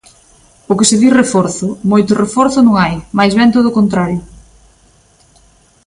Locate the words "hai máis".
2.81-3.33